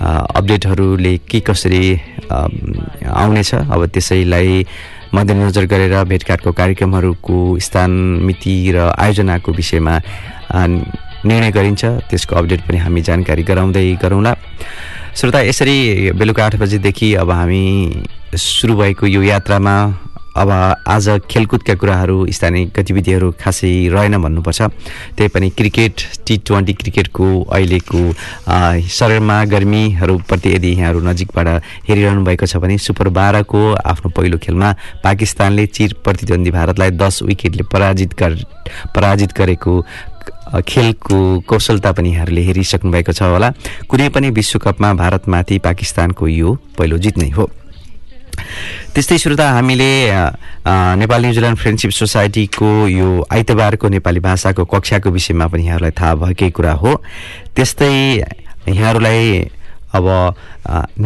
अपडेटहरूले 0.00 1.16
के 1.26 1.40
कसरी 1.42 1.84
आउनेछ 2.30 3.54
अब 3.54 3.86
त्यसैलाई 3.90 4.64
मध्यनजर 5.10 5.64
गरेर 5.66 5.94
भेटघाटको 6.06 6.52
कार्यक्रमहरूको 6.54 7.58
स्थान 7.58 7.90
मिति 8.22 8.54
र 8.78 8.94
आयोजनाको 8.94 9.52
विषयमा 9.52 9.98
निर्णय 11.24 11.50
गरिन्छ। 11.50 11.84
त्यसको 12.10 12.36
अपडेट 12.36 12.60
पनि 12.68 12.78
हामी 12.78 13.00
जानकारी 13.02 13.42
गराउँदै 13.42 13.86
गरौँला। 14.02 14.34
श्रोता 15.14 15.40
यसरी 15.42 16.10
बेलुका 16.16 16.44
आठ 16.44 16.56
बजीदेखि 16.56 17.14
अब 17.14 17.30
हामी 17.30 17.64
सुरु 18.36 18.76
भएको 18.76 19.06
यो 19.06 19.22
यात्रामा 19.22 19.74
अब 20.30 20.50
आज 20.86 21.08
खेलकुदका 21.26 21.74
कुराहरू 21.74 22.16
स्थानीय 22.30 22.64
गतिविधिहरू 22.70 23.30
खासै 23.34 23.90
रहेन 23.90 24.16
भन्नुपर्छ। 24.22 24.60
त्यही 25.18 25.28
पनि 25.28 25.48
क्रिकेट 25.50 25.94
टी 26.26 26.36
ट्वेन्टी 26.46 26.72
क्रिकेटको 26.72 27.26
अहिलेको 27.50 28.02
शरीरमा 28.88 29.36
गर्मीहरूप्रति 29.44 30.54
यदि 30.54 30.70
यहाँहरू 30.70 31.00
नजिकबाट 31.02 31.48
हेरिरहनु 31.88 32.24
भएको 32.24 32.46
छ 32.46 32.56
भने 32.62 32.78
सुपर 32.78 33.08
बाह्रको 33.10 33.62
आफ्नो 33.74 34.10
पहिलो 34.14 34.38
खेलमा 34.38 34.70
पाकिस्तानले 35.02 35.66
चिर 35.66 35.94
प्रतिद्वन्दी 36.04 36.50
भारतलाई 36.50 36.90
दस 36.94 37.22
विकेटले 37.26 37.66
पराजित 37.66 38.14
गर 38.14 38.38
पराजित 38.94 39.34
गरेको 39.34 39.74
खेलको 40.68 41.18
कौशलता 41.48 41.92
पनि 41.92 42.10
यहाँहरूले 42.12 42.42
हेरिसक्नु 42.42 42.90
भएको 42.90 43.12
छ 43.12 43.22
होला। 43.22 43.52
कुनै 43.88 44.08
पनि 44.08 44.30
विश्वकपमा 44.30 44.92
भारतमाथि 44.94 45.58
पाकिस्तानको 45.58 46.28
यो 46.28 46.50
पहिलो 46.78 46.98
जित 46.98 47.18
नै 47.18 47.30
हो। 47.30 47.50
त्यस्तै 48.94 49.18
श्रोता 49.18 49.46
हामीले 49.52 49.90
नेपाल 50.96 51.20
न्युजिल्यान्ड 51.22 51.58
फ्रेन्डसिप 51.58 51.90
सोसाइटीको 51.90 52.70
यो 52.88 53.08
आइतबारको 53.30 53.88
नेपाली 53.88 54.20
भाषाको 54.20 54.64
कक्षाको 54.64 55.10
विषयमा 55.10 55.46
पनि 55.46 55.66
यहाँहरूलाई 55.66 55.94
थाहा 56.00 56.14
भएकै 56.14 56.50
कुरा 56.50 56.72
हो। 56.82 56.94
त्यस्तै 57.56 57.92
यहाँहरूलाई 58.68 59.22
अब 59.94 60.06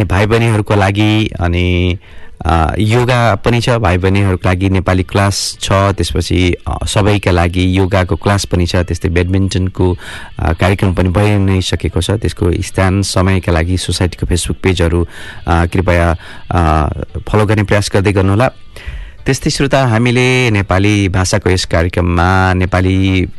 भाइ 0.05 0.27
बहिनीहरूको 0.27 0.75
लागि 0.75 1.13
अनि 1.41 1.67
योगा 2.79 3.35
पनि 3.45 3.61
छ 3.61 3.77
भाइ 3.81 3.99
बहिनीहरूको 3.99 4.49
लागि 4.49 4.69
नेपाली 4.71 5.03
क्लास 5.03 5.37
छ 5.61 5.73
त्यसपछि 5.97 6.39
सबैका 6.67 7.31
लागि 7.31 7.65
योगाको 7.77 8.17
क्लास 8.17 8.45
पनि 8.53 8.67
छ 8.67 8.83
त्यस्तै 8.85 9.09
ब्याडमिन्टनको 9.09 9.87
कार्यक्रम 10.61 10.95
पनि 10.95 11.09
भइ 11.09 11.39
नै 11.39 11.61
सकेको 11.63 12.01
छ 12.01 12.19
त्यसको 12.21 12.53
स्थान 12.69 13.03
समयका 13.07 13.53
लागि 13.53 13.77
सोसाइटीको 13.79 14.27
फेसबुक 14.27 14.59
पेजहरू 14.63 15.07
कृपया 15.47 16.09
फलो 17.23 17.47
गर्ने 17.47 17.63
प्रयास 17.65 17.91
गर्दै 17.95 18.13
गर्नुहोला। 18.13 18.49
त्यस्तै 19.25 19.51
श्रोता 19.51 19.81
हामीले 19.89 20.29
नेपाली 20.53 21.09
भाषाको 21.09 21.51
यस 21.51 21.65
कार्यक्रममा 21.73 22.29
नेपाली 22.61 22.97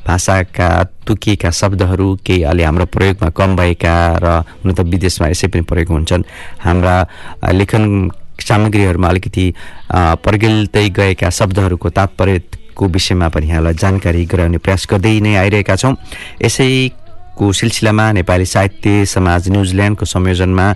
भाषाका 0.07 0.69
तुकिएका 1.05 1.49
शब्दहरू 1.53 2.07
केही 2.25 2.43
अलि 2.49 2.63
हाम्रो 2.63 2.85
प्रयोगमा 2.89 3.29
कम 3.37 3.55
भएका 3.55 3.95
र 4.17 4.25
हुन 4.65 4.73
त 4.73 4.81
विदेशमा 4.81 5.29
यसै 5.29 5.47
पनि 5.53 5.61
प्रयोग 5.61 5.89
हुन्छन्। 5.93 6.23
हाम्रा 6.65 6.95
लेखन 7.53 7.83
सामग्रीहरूमा 8.39 9.07
अलिकति 9.07 9.45
पर्गिल्दै 10.25 10.89
गएका 10.89 11.29
शब्दहरूको 11.29 11.89
तात्पर्यको 11.89 12.87
विषयमा 12.87 13.27
पनि 13.29 13.47
यहाँलाई 13.47 13.73
जानकारी 13.73 14.25
गराउने 14.25 14.57
प्रयास 14.57 14.87
गर्दै 14.91 15.19
नै 15.19 15.35
आइरहेका 15.35 15.75
छौँ। 15.75 15.95
यसैको 16.43 17.51
सिलसिलामा 17.53 18.11
नेपाली 18.11 18.45
साहित्य 18.45 19.05
समाज 19.05 19.49
न्युजिल्यान्डको 19.49 20.05
संयोजनमा 20.05 20.67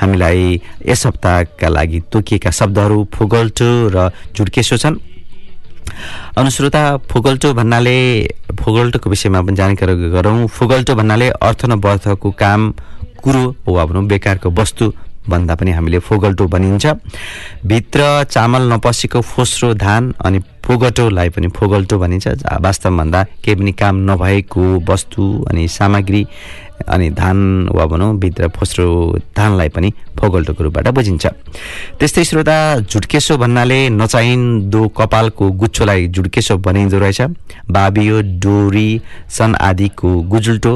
हामीलाई 0.00 0.60
यस 0.88 1.06
हप्ताका 1.06 1.68
लागि 1.68 2.00
तोकिएका 2.12 2.50
शब्दहरू 2.50 2.98
फुगल्टो 3.14 3.70
र 3.94 4.10
झुड्केसो 4.36 4.76
छन्। 4.76 4.96
अनुश्रोता 6.36 6.82
फुगल्टो 7.08 7.52
भन्नाले 7.54 7.98
फुगल्टोको 8.60 9.10
विषयमा 9.10 9.40
पनि 9.42 9.56
जानकारी 9.56 9.94
गरौँ। 10.12 10.46
फुगल्टो 10.46 10.94
भन्नाले 10.94 11.28
अर्थ 11.40 11.64
नवर्थको 11.72 12.30
काम 12.36 12.70
कुरो 13.24 13.44
वा 13.66 13.84
भनौँ 13.84 14.04
बेकारको 14.06 14.50
वस्तु। 14.50 14.92
भन्दा 15.28 15.54
पनि 15.54 15.70
हामीले 15.72 15.98
फोगल्टो 15.98 16.46
भनिन्छ। 16.48 16.86
भित्र 17.66 18.00
चामल 18.30 18.72
नपसेको 18.72 19.20
फोस्रो 19.20 19.72
धान 19.74 20.12
अनि 20.24 20.38
फोगटोलाई 20.64 21.28
पनि 21.30 21.48
फोगल्टो 21.56 21.98
भनिन्छ। 21.98 22.26
वास्तवमा 22.60 23.02
भन्दा 23.02 23.22
केही 23.44 23.54
पनि 23.56 23.72
काम 23.72 23.96
नभएको 24.10 24.62
वस्तु 24.88 25.24
अनि 25.50 25.66
सामग्री 25.68 26.26
अनि 26.88 27.08
धान 27.10 27.38
वा 27.74 27.84
भनौँ 27.86 28.16
भित्र 28.20 28.48
फोस्रो 28.56 28.86
धानलाई 29.36 29.68
पनि 29.68 29.92
फोगल्टोको 30.18 30.62
रूपबाट 30.64 30.88
बुझिन्छ। 30.88 31.26
त्यस्तै 31.98 32.24
श्रोता 32.24 32.56
झुटकेसो 32.80 33.36
भन्नाले 33.38 33.78
नचाहिँदो 33.90 34.86
कपालको 34.98 35.50
गुच्छोलाई 35.62 36.08
झुटकेसो 36.08 36.56
भनिँदो 36.58 36.98
रहेछ। 36.98 37.20
बाबियो 37.70 38.20
डोरी 38.42 38.90
सन 39.30 39.54
आदिको 39.60 40.10
गुजुल्टो 40.28 40.74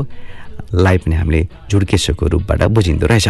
लाई 0.74 0.98
पनि 0.98 1.14
हामीले 1.14 1.46
झुड्केसोको 1.70 2.26
रूपबाट 2.26 2.62
बुझिँदो 2.70 3.06
रहेछ। 3.06 3.28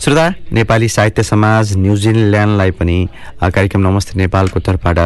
श्रोता 0.00 0.28
नेपाली 0.52 0.88
साहित्य 0.88 1.22
समाज 1.22 1.76
न्युजिल्यान्डलाई 1.76 2.70
पनि 2.70 2.96
कार्यक्रम 3.42 3.80
नमस्ते 3.82 4.18
नेपालको 4.18 4.60
तर्फबाट 4.60 4.98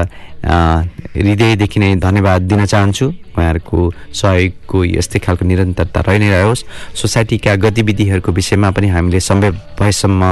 हृदयदेखि 1.17 1.81
नै 1.81 1.95
धन्यवाद 1.97 2.43
दिन 2.43 2.65
चाहन्छु। 2.67 3.07
उहाँहरूको 3.33 3.79
सहयोगको 4.13 4.85
यस्तै 4.85 5.19
खालको 5.25 5.45
निरन्तरता 5.49 6.01
रहि 6.05 6.19
नै 6.19 6.29
रहोस्। 6.31 6.65
सोसाइटीका 7.01 7.55
गतिविधिहरूको 7.65 8.33
विषयमा 8.33 8.71
पनि 8.77 8.89
हामीले 8.93 9.21
सम्भव 9.21 9.81
भएसम्म 9.81 10.23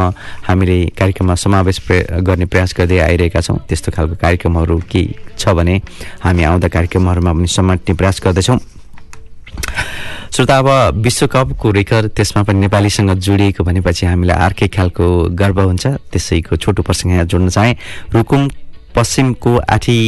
हामीले 0.44 0.78
कार्यक्रममा 0.98 1.34
समावेश 1.40 1.80
गर्ने 2.20 2.44
प्रयास 2.44 2.74
गर्दै 2.76 2.98
आइरहेका 3.08 3.40
छौँ। 3.40 3.58
त्यस्तो 3.68 3.92
खालको 3.96 4.14
कार्यक्रमहरू 4.20 4.76
के 4.84 5.02
छ 5.38 5.48
भने 5.56 5.80
हामी 6.20 6.42
आउँदा 6.44 6.68
कार्यक्रमहरूमा 6.68 7.32
पनि 7.32 7.48
समाट्ने 7.48 7.94
प्रयास 7.96 8.20
गर्दैछौँ। 8.20 8.58
श्रोता 10.32 10.56
अब 10.58 11.02
विश्वकपको 11.04 11.70
रेकर्ड 11.70 12.10
त्यसमा 12.16 12.42
पनि 12.42 12.60
नेपालीसँग 12.60 13.10
जोडिएको 13.18 13.64
भनेपछि 13.64 14.06
हामीलाई 14.06 14.38
अर्कै 14.46 14.68
खालको 14.68 15.06
गर्व 15.34 15.60
हुन्छ। 15.60 15.86
त्यसैको 16.12 16.56
छोटो 16.56 16.82
प्रसङ्ग 16.82 17.12
यहाँ 17.12 17.24
जोड्न 17.26 17.48
चाहेँ। 17.48 17.74
रुकुम 18.14 18.48
पश्चिमको 18.94 19.56
आठी 19.68 19.98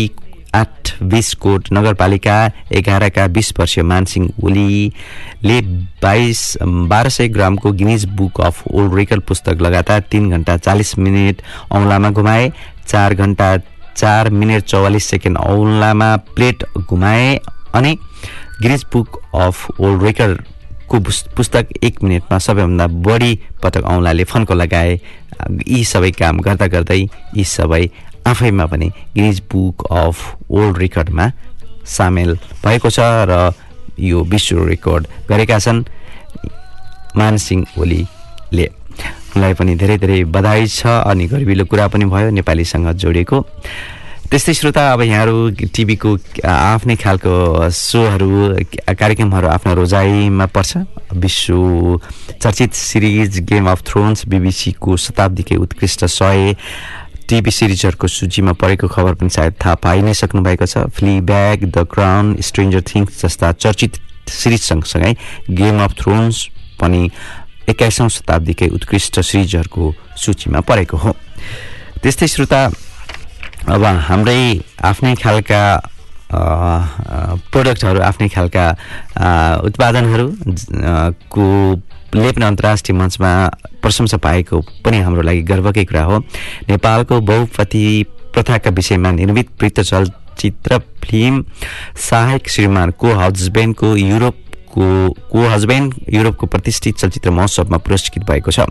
आठ 0.54 0.90
बिस 1.02 1.32
कोट 1.42 1.72
नगरपालिका 1.72 2.36
एघारका 2.76 3.26
बिस 3.34 3.52
वर्षीय 3.58 3.82
मानसिंह 3.82 4.28
ओलीले 4.44 5.60
बाइस 6.02 6.40
बाह्र 6.62 7.08
सय 7.08 7.28
ग्रामको 7.28 7.72
Guinness 7.72 8.04
book 8.16 8.40
of 8.40 8.62
old 8.68 8.94
record 8.94 9.22
पुस्तक 9.28 9.62
लगातार 9.62 10.00
तिन 10.12 10.30
घन्टा 10.30 10.56
चालिस 10.58 10.96
मिनट 10.98 11.42
औँलामा 11.72 12.10
घुमाए 12.10 12.52
चार 12.86 13.14
घन्टा 13.14 13.56
चार 13.96 14.30
मिनट 14.30 14.64
चौवालिस 14.64 15.04
सेकेन्ड 15.10 15.38
औँलामा 15.38 16.14
प्लेट 16.36 16.64
घुमाए 16.78 17.34
अनि 17.74 17.96
गिरिज 18.62 18.84
बुक 18.92 19.16
अफ 19.34 19.80
ओल्ड 19.80 20.02
रेकर्डको 20.02 20.98
पुस्तक 21.36 21.68
एक 21.84 22.02
मिनटमा 22.02 22.38
सबैभन्दा 22.38 22.86
बढी 23.06 23.32
पटक 23.62 23.84
औँलाले 23.90 24.24
फन्को 24.24 24.54
लगाए। 24.54 24.92
यी 25.68 25.82
सबै 25.84 26.10
काम 26.14 26.38
गर्दा 26.46 26.66
गर्दै 26.74 26.98
यी 27.36 27.44
सबै 27.44 27.82
आफैमा 28.26 28.66
पनि 28.70 28.88
गिरिज 29.16 29.42
बुक 29.52 29.86
अफ 29.90 30.16
ओल्ड 30.50 30.78
रेकर्डमा 30.78 31.26
सामेल 31.94 32.30
भएको 32.62 32.90
छ 32.90 33.00
र 33.30 33.50
यो 33.98 34.22
विश्व 34.30 34.62
रेकर्ड 34.68 35.06
गरेका 35.28 35.58
छन् 35.58 35.82
मानसिंह 37.18 37.80
ओलीले। 37.82 38.66
उनलाई 39.34 39.54
पनि 39.58 39.74
धेरै 39.82 39.96
धेरै 39.98 40.22
बधाई 40.30 40.66
छ 40.68 40.86
अनि 41.10 41.26
गरिबिलो 41.34 41.64
कुरा 41.66 41.88
पनि 41.88 42.04
भयो 42.14 42.30
नेपालीसँग 42.38 42.92
जोडिएको। 43.02 43.38
त्यस्तै 44.32 44.52
श्रोता 44.56 44.82
अब 44.92 45.00
यहाँहरू 45.04 45.68
टिभीको 45.76 46.10
आफ्नै 46.40 46.94
खालको 46.96 47.68
सोहरू 47.68 48.64
कार्यक्रमहरू 48.88 49.46
आफ्नो 49.46 49.72
रोजाइमा 49.76 50.46
पर्छ। 50.48 50.88
विश्व 51.20 52.00
चर्चित 52.40 52.72
सिरिज 52.72 53.38
गेम 53.44 53.68
अफ 53.68 53.82
थ्रोन्स 53.84 54.24
बिबिसीको 54.32 54.96
शताब्दीकै 54.96 55.56
उत्कृष्ट 55.60 56.04
सय 56.08 56.56
टिभी 57.28 57.50
सिरिजहरूको 57.52 58.08
सूचीमा 58.08 58.52
परेको 58.56 58.88
खबर 58.88 59.14
पनि 59.20 59.28
सायद 59.28 59.54
थाहा 59.60 59.74
पाइ 59.84 60.00
नै 60.00 60.14
सक्नु 60.16 60.40
भएको 60.40 60.64
छ। 60.64 60.88
Fleabag 61.28 61.68
the 61.68 61.84
Crown 61.92 62.36
Stranger 62.40 62.82
Things 62.88 63.20
जस्ता 63.20 63.52
चर्चित 63.60 64.00
सिरिज 64.32 64.62
सँगसँगै 64.62 65.12
गेम 65.60 65.82
अफ 65.84 65.92
थ्रोन्स 66.00 66.36
पनि 66.80 67.02
एक्काइसौँ 67.68 68.08
शताब्दीकै 68.08 68.68
उत्कृष्ट 68.80 69.20
सिरिजहरूको 69.20 69.92
सूचीमा 70.16 70.60
परेको 70.64 70.96
हो। 70.96 71.12
त्यस्तै 72.00 72.28
श्रोता 72.28 72.62
अब 73.62 73.84
हाम्रै 73.84 74.58
आफ्नै 74.82 75.14
खालका 75.22 75.62
प्रोडक्टहरू 77.52 78.00
आफ्नै 78.02 78.28
खालका 78.28 78.64
उत्पादनहरू 79.66 80.26
को 81.34 81.44
लेप्न 82.14 82.42
अन्तर्राष्ट्रिय 82.42 82.98
मञ्चमा 82.98 83.30
प्रशंसा 83.82 84.16
पाएको 84.18 84.60
पनि 84.84 84.98
हाम्रो 85.00 85.22
लागि 85.22 85.42
गर्वकै 85.50 85.84
कुरा 85.84 86.02
हो। 86.04 86.18
नेपालको 86.68 87.20
बहुपति 87.20 87.84
प्रथाका 88.34 88.70
विषयमा 88.70 89.10
निर्मित 89.12 89.48
वृत्त 89.60 89.80
चलचित्र 89.80 90.78
फिल्म 91.04 91.44
सहायक 92.10 92.48
श्रीमान 92.50 92.90
को 93.00 93.96
युरोप 93.96 94.36
को 94.72 94.84
को 95.32 95.48
हजबेन्ड 95.48 95.94
युरोपको 96.12 96.46
प्रतिष्ठित 96.46 96.96
चलचित्र 96.98 97.30
महोत्सवमा 97.30 97.78
पुरस्कृत 97.78 98.24
भएको 98.30 98.50
छ। 98.50 98.66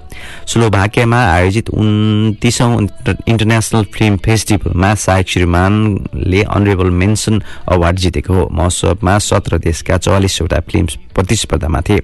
स्लोभाकियामा 0.48 1.20
आयोजित 1.32 1.70
उन्तिसौँ 1.72 2.72
इन्टरनेसनल 2.82 3.84
फिल्म 3.94 4.18
फेस्टिभलमा 4.26 4.94
सायक 4.96 5.30
श्रीमानले 5.30 6.42
अनरेबल 6.44 6.90
मेन्सन 7.02 7.42
अवार्ड 7.68 7.98
जितेको 8.00 8.34
हो। 8.34 8.50
महोत्सवमा 8.52 9.18
सत्र 9.20 9.58
देशका 9.60 9.98
चौवालिसवटा 9.98 10.60
फिल्म 10.70 10.88
प्रतिस्पर्धामा 11.16 11.82
थिए। 11.82 12.02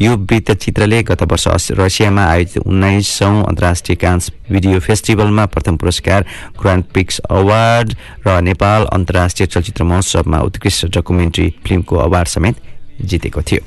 यो 0.00 0.16
वृत्तचित्रले 0.16 1.02
गत 1.02 1.22
वर्ष 1.22 1.70
रसियामा 1.78 2.24
आयोजित 2.24 2.58
उन्नाइसौँ 2.58 3.44
अन्तर्राष्ट्रिय 3.44 3.96
कान्स 3.96 4.30
भिडियो 4.50 4.80
फेस्टिभलमा 4.80 5.46
प्रथम 5.46 5.76
पुरस्कार 5.76 6.26
ग्रान्ड 6.60 6.84
पिक्स 6.94 7.18
अवार्ड 7.30 7.96
र 8.26 8.40
नेपाल 8.40 8.84
अन्तर्राष्ट्रिय 8.92 9.46
चलचित्र 9.46 9.84
महोत्सवमा 9.84 10.40
उत्कृष्ट 10.40 10.86
डकुमेन्ट्री 10.96 11.48
फिल्मको 11.66 11.96
अवार्ड 11.96 12.28
समेत 12.28 12.56
जितेको 13.00 13.42
थियो। 13.42 13.62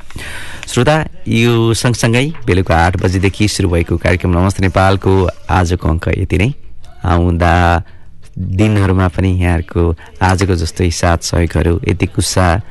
श्रोता 0.67 0.95
यो 1.27 1.73
सँगसँगै 1.73 2.25
बेलुका 2.45 2.75
आठ 2.75 2.93
बजेदेखि 2.97 3.47
सुरु 3.47 3.69
भएको 3.69 3.97
कार्यक्रम 3.97 4.31
नमस्ते 4.37 4.61
नेपालको 4.63 5.13
आजको 5.49 5.87
अङ्क 5.89 6.07
यति 6.17 6.37
नै। 6.37 6.49
आउँदा 7.05 7.53
दिनहरूमा 8.37 9.07
पनि 9.09 9.31
यहाँहरूको 9.41 9.83
आजको 10.21 10.53
जस्तै 10.55 10.89
साथ 10.91 11.19
सहयोगहरू 11.25 11.73
यति 11.87 12.05
कुसाका 12.13 12.65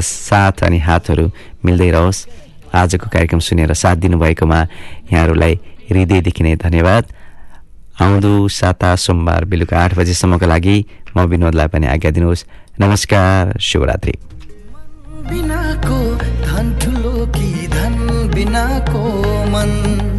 साथ 0.00 0.62
अनि 0.62 0.78
हातहरू 0.78 1.26
मिल्दै 1.64 1.90
रहोस्। 1.90 2.18
आजको 2.74 3.06
कार्यक्रम 3.08 3.40
सुनेर 3.40 3.72
साथ 3.74 3.96
दिनुभएकोमा 3.96 4.60
यहाँहरूलाई 5.12 5.54
हृदयदेखि 5.90 6.42
नै 6.44 6.54
धन्यवाद। 6.56 7.04
आउँदो 7.96 8.32
साता 8.52 8.90
सोमबार 8.96 9.44
बेलुका 9.44 9.76
आठ 9.78 9.94
बजेसम्मको 9.96 10.46
लागि 10.46 10.76
म 11.16 11.18
विनोदलाई 11.26 11.68
पनि 11.68 11.86
आज्ञा 11.86 12.10
दिनुहोस्। 12.10 12.44
नमस्कार 12.80 13.58
शिवरात्रि 13.58 14.14
बिनाको 15.30 15.98
धन 16.44 16.74
ठुलो 16.82 17.26
कि 17.36 17.68
धन 17.72 17.96
बिनाको 18.34 19.02
मन? 19.52 20.15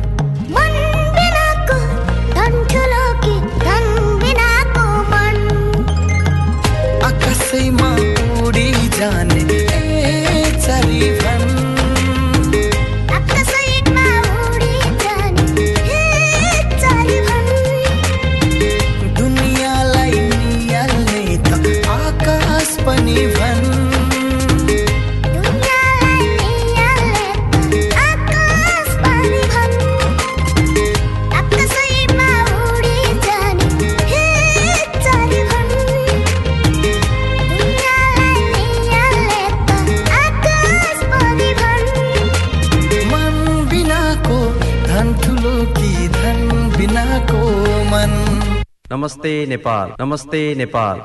नेपाल 49.46 49.92
नमस्ते 50.02 50.42
नेपाल 50.56 51.02